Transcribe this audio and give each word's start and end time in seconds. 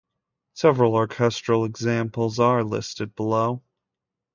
Several 0.55 0.95
orchestral 0.95 1.63
examples 1.63 2.39
are 2.39 2.63
listed 2.63 3.13
below. 3.13 3.61